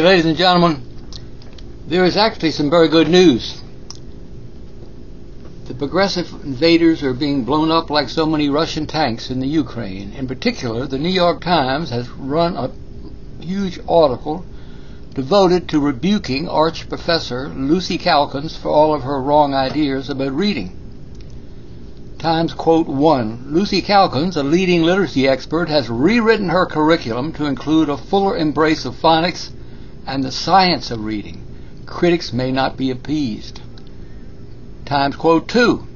[0.00, 0.80] Ladies and gentlemen,
[1.88, 3.60] there is actually some very good news.
[5.66, 10.12] The progressive invaders are being blown up like so many Russian tanks in the Ukraine.
[10.12, 12.70] In particular, the New York Times has run a
[13.44, 14.46] huge article
[15.14, 20.76] devoted to rebuking Arch Professor Lucy Calkins for all of her wrong ideas about reading.
[22.20, 23.46] Times quote 1.
[23.48, 28.84] Lucy Calkins, a leading literacy expert, has rewritten her curriculum to include a fuller embrace
[28.84, 29.50] of phonics
[30.08, 31.44] and the science of reading.
[31.84, 33.60] Critics may not be appeased.
[34.86, 35.86] Times quote 2.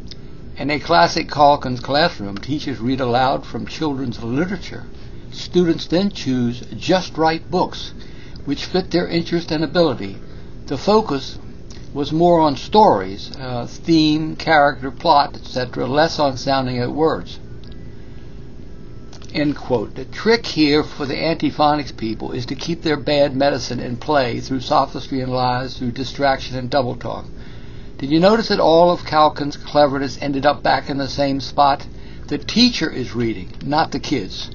[0.59, 4.85] In a classic Calkins classroom, teachers read aloud from children's literature.
[5.31, 7.95] Students then choose just right books
[8.45, 10.17] which fit their interest and ability.
[10.67, 11.39] The focus
[11.95, 17.39] was more on stories, uh, theme, character, plot, etc., less on sounding out words.
[19.35, 19.95] End quote.
[19.95, 24.41] The trick here for the antiphonics people is to keep their bad medicine in play
[24.41, 27.27] through sophistry and lies, through distraction and double talk.
[27.99, 31.87] Did you notice that all of Calkins' cleverness ended up back in the same spot?
[32.29, 34.51] The teacher is reading, not the kids.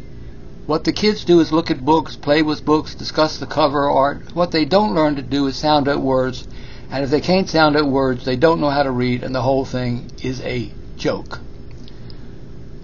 [0.66, 4.36] What the kids do is look at books, play with books, discuss the cover art.
[4.36, 6.47] What they don't learn to do is sound out words
[6.89, 9.41] and if they can't sound out words, they don't know how to read, and the
[9.41, 11.39] whole thing is a joke.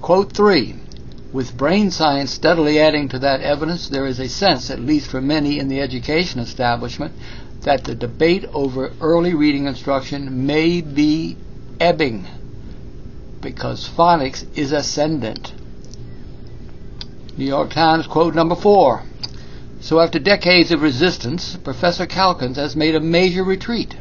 [0.01, 0.75] Quote 3
[1.33, 5.19] With brain science steadily adding to that evidence, there is a sense, at least for
[5.19, 7.13] many in the education establishment,
[7.61, 11.35] that the debate over early reading instruction may be
[11.79, 12.25] ebbing
[13.41, 15.53] because phonics is ascendant.
[17.35, 19.03] New York Times quote number 4
[19.83, 23.97] so after decades of resistance, Professor Calkins has made a major retreat.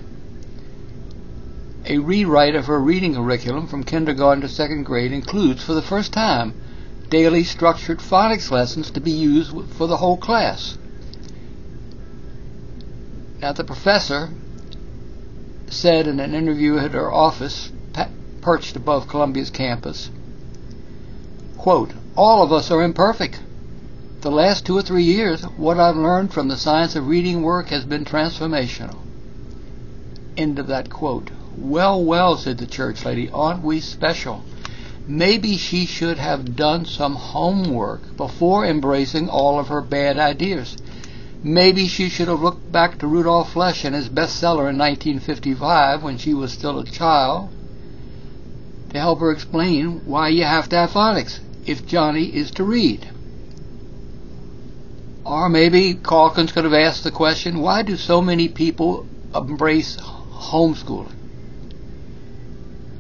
[1.87, 6.13] A rewrite of her reading curriculum from kindergarten to second grade includes, for the first
[6.13, 6.55] time,
[7.13, 10.77] daily structured phonics lessons to be used for the whole class.
[13.41, 14.31] Now, the professor
[15.69, 17.71] said in an interview at her office,
[18.41, 20.11] perched above Columbia's campus,
[21.57, 23.41] quote, All of us are imperfect
[24.23, 27.71] the last two or three years, what I've learned from the science of reading work
[27.71, 28.97] has been transformational.
[30.37, 31.29] End of that quote.
[31.57, 34.45] Well, well, said the church lady, aren't we special?
[35.07, 40.77] Maybe she should have done some homework before embracing all of her bad ideas.
[41.43, 46.19] Maybe she should have looked back to Rudolf Flesch and his bestseller in 1955 when
[46.19, 47.51] she was still a child
[48.93, 53.09] to help her explain why you have to have phonics if Johnny is to read.
[55.25, 61.22] Or maybe Calkins could have asked the question, why do so many people embrace homeschooling?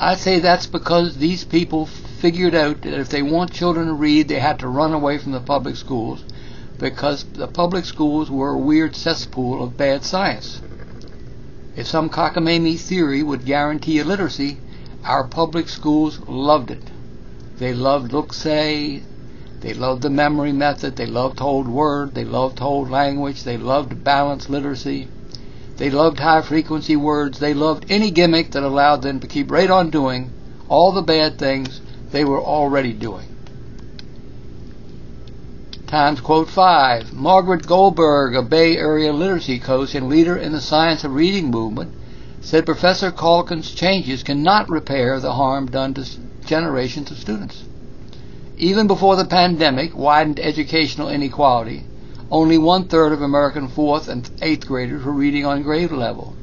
[0.04, 4.26] I say that's because these people figured out that if they want children to read,
[4.26, 6.24] they had to run away from the public schools
[6.80, 10.60] because the public schools were a weird cesspool of bad science.
[11.76, 14.58] If some cockamamie theory would guarantee illiteracy,
[15.04, 16.90] our public schools loved it.
[17.58, 19.02] They loved look-say,
[19.60, 20.96] they loved the memory method.
[20.96, 22.16] They loved whole word.
[22.16, 23.44] They loved whole language.
[23.44, 25.06] They loved balanced literacy.
[25.76, 27.38] They loved high frequency words.
[27.38, 30.30] They loved any gimmick that allowed them to keep right on doing
[30.68, 33.26] all the bad things they were already doing.
[35.86, 37.12] Times quote 5.
[37.12, 41.92] Margaret Goldberg, a Bay Area literacy coach and leader in the science of reading movement,
[42.40, 46.06] said Professor Calkins' changes cannot repair the harm done to
[46.46, 47.64] generations of students.
[48.56, 51.84] Even before the pandemic widened educational inequality,
[52.32, 56.34] only one third of American fourth and eighth graders were reading on grade level.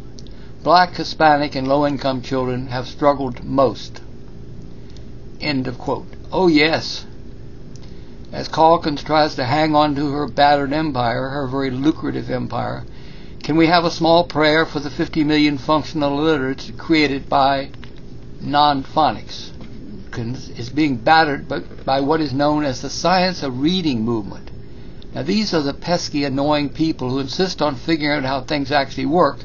[0.64, 4.00] Black, Hispanic, and low income children have struggled most.
[5.42, 6.06] End of quote.
[6.32, 7.08] Oh, yes.
[8.32, 12.86] As Calkins tries to hang on to her battered empire, her very lucrative empire,
[13.42, 17.72] can we have a small prayer for the 50 million functional illiterates created by
[18.40, 19.50] non phonics?
[20.16, 24.49] is being battered by, by what is known as the science of reading movement.
[25.14, 29.08] Now, these are the pesky, annoying people who insist on figuring out how things actually
[29.08, 29.40] work,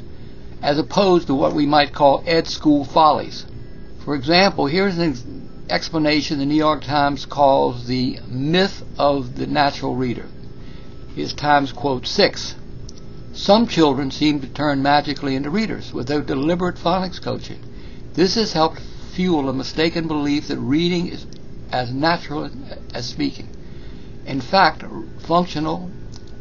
[0.62, 3.46] as opposed to what we might call ed school follies.
[4.04, 9.94] For example, here's an explanation the New York Times calls the myth of the natural
[9.94, 10.26] reader.
[11.14, 12.56] Here's Times quote 6.
[13.32, 17.58] Some children seem to turn magically into readers without deliberate phonics coaching.
[18.12, 18.80] This has helped
[19.12, 21.26] fuel a mistaken belief that reading is
[21.72, 22.50] as natural
[22.92, 23.48] as speaking.
[24.26, 24.84] In fact,
[25.18, 25.90] functional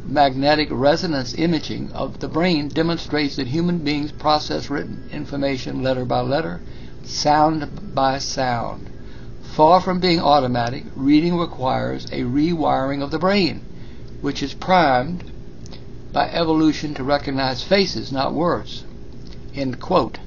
[0.06, 6.20] magnetic resonance imaging of the brain demonstrates that human beings process written information letter by
[6.20, 6.60] letter,
[7.04, 8.88] sound by sound.
[9.54, 13.60] Far from being automatic, reading requires a rewiring of the brain,
[14.20, 15.24] which is primed
[16.12, 18.84] by evolution to recognize faces, not words.
[19.54, 20.18] End quote.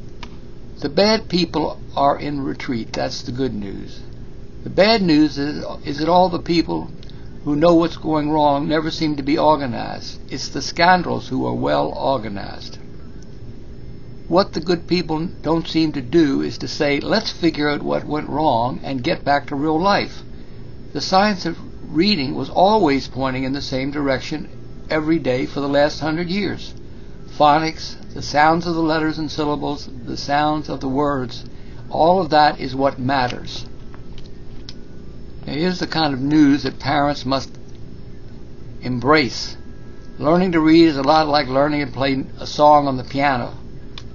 [0.79, 2.93] The bad people are in retreat.
[2.93, 3.99] That's the good news.
[4.63, 6.91] The bad news is, is that all the people
[7.47, 10.19] who know what's going wrong never seem to be organized.
[10.29, 12.77] It's the scoundrels who are well organized.
[14.27, 18.03] What the good people don't seem to do is to say, let's figure out what
[18.03, 20.23] went wrong and get back to real life.
[20.91, 21.55] The science of
[21.89, 24.49] reading was always pointing in the same direction
[24.89, 26.73] every day for the last hundred years.
[27.37, 31.45] Phonics, the sounds of the letters and syllables, the sounds of the words,
[31.89, 33.65] all of that is what matters.
[35.47, 37.49] Now here's the kind of news that parents must
[38.81, 39.55] embrace.
[40.19, 43.53] Learning to read is a lot like learning to play a song on the piano.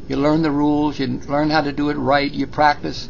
[0.09, 3.09] You learn the rules, you learn how to do it right, you practice,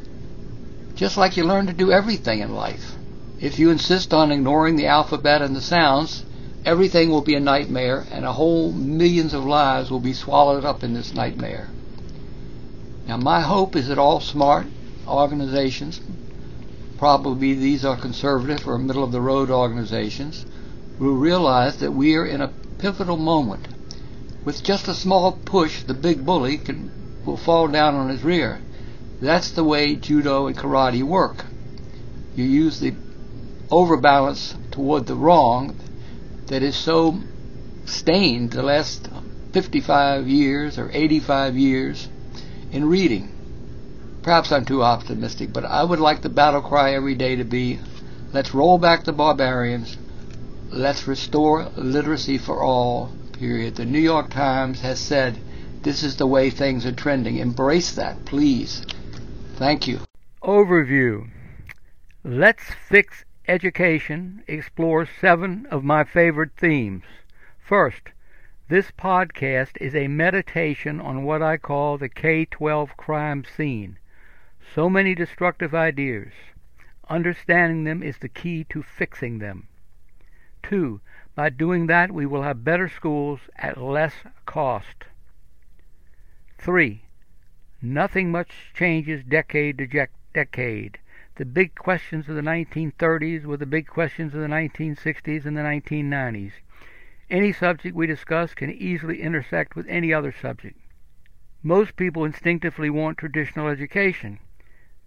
[0.95, 2.95] just like you learn to do everything in life.
[3.41, 6.23] If you insist on ignoring the alphabet and the sounds,
[6.65, 10.85] everything will be a nightmare and a whole millions of lives will be swallowed up
[10.85, 11.71] in this nightmare.
[13.09, 14.67] Now my hope is that all smart
[15.09, 16.01] organizations,
[17.03, 20.47] probably these are conservative or middle of the road organizations,
[21.01, 23.67] will realize that we are in a pivotal moment
[24.45, 26.93] with just a small push, the big bully can,
[27.27, 28.61] will fall down on his rear.
[29.21, 31.45] That's the way judo and karate work.
[32.37, 32.95] You use the
[33.69, 35.75] overbalance toward the wrong
[36.47, 37.19] that is so
[37.85, 39.09] stained the last
[39.53, 42.09] 55 years or 85 years
[42.71, 43.32] in reading.
[44.23, 47.81] Perhaps I'm too optimistic, but I would like the battle cry every day to be
[48.33, 49.99] let's roll back the barbarians,
[50.71, 53.75] let's restore literacy for all, period.
[53.75, 55.39] The New York Times has said
[55.83, 57.39] this is the way things are trending.
[57.39, 58.87] Embrace that, please.
[59.57, 59.99] Thank you.
[60.41, 61.29] Overview
[62.23, 67.03] Let's Fix Education explores seven of my favorite themes.
[67.59, 68.11] First,
[68.69, 73.99] this podcast is a meditation on what I call the K 12 crime scene.
[74.75, 76.33] So many destructive ideas.
[77.09, 79.69] Understanding them is the key to fixing them.
[80.63, 81.01] Two,
[81.35, 84.15] by doing that, we will have better schools at less
[84.47, 85.05] cost.
[86.59, 87.03] 3.
[87.83, 90.99] Nothing much changes decade to decade.
[91.35, 95.63] The big questions of the 1930s were the big questions of the 1960s and the
[95.63, 96.53] 1990s.
[97.29, 100.79] Any subject we discuss can easily intersect with any other subject.
[101.63, 104.39] Most people instinctively want traditional education,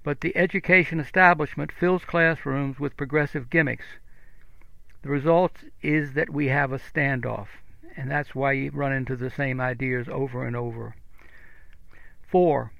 [0.05, 3.97] but the education establishment fills classrooms with progressive gimmicks
[5.05, 7.45] the result is that we have a standoff,
[7.95, 10.95] and that's why you run into the same ideas over and over.
[12.23, 12.71] Four,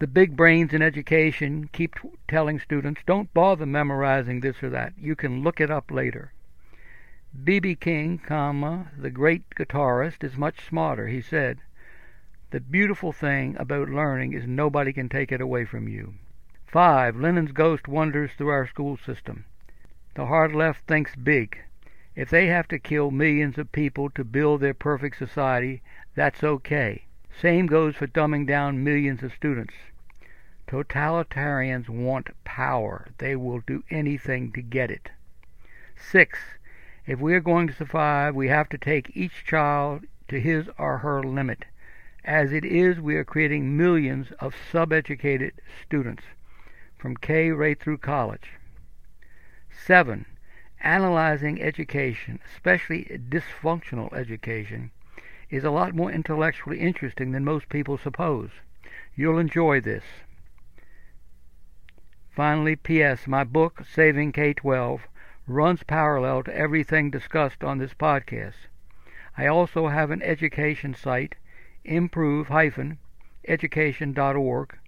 [0.00, 1.94] the big brains in education keep
[2.26, 4.94] telling students don't bother memorizing this or that.
[4.98, 6.32] You can look it up later.
[7.44, 7.76] B.B.
[7.76, 11.06] King, comma, the great guitarist, is much smarter.
[11.06, 11.60] He said,
[12.50, 16.14] The beautiful thing about learning is nobody can take it away from you.
[16.64, 17.16] 5.
[17.16, 19.44] Lenin's ghost wanders through our school system.
[20.14, 21.58] The hard left thinks big.
[22.16, 25.82] If they have to kill millions of people to build their perfect society,
[26.14, 27.04] that's okay.
[27.38, 29.74] Same goes for dumbing down millions of students.
[30.66, 33.08] Totalitarians want power.
[33.18, 35.10] They will do anything to get it.
[35.96, 36.38] 6.
[37.06, 40.98] If we are going to survive, we have to take each child to his or
[40.98, 41.66] her limit.
[42.28, 46.24] As it is, we are creating millions of subeducated students,
[46.98, 48.50] from K right through college.
[49.70, 50.26] Seven,
[50.78, 54.90] analyzing education, especially dysfunctional education,
[55.48, 58.50] is a lot more intellectually interesting than most people suppose.
[59.16, 60.04] You'll enjoy this.
[62.30, 63.26] Finally, P.S.
[63.26, 65.00] My book, Saving K 12,
[65.46, 68.68] runs parallel to everything discussed on this podcast.
[69.38, 71.34] I also have an education site,
[71.88, 74.78] improve-education.org,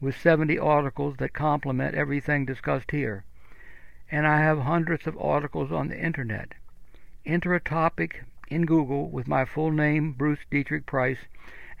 [0.00, 3.24] with 70 articles that complement everything discussed here
[4.10, 6.52] and I have hundreds of articles on the internet.
[7.24, 11.18] Enter a topic in Google with my full name, Bruce Deitrick Price,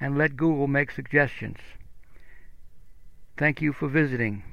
[0.00, 1.58] and let Google make suggestions.
[3.36, 4.44] Thank you for visiting.